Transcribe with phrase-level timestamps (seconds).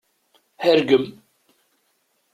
[0.57, 1.05] Hergem!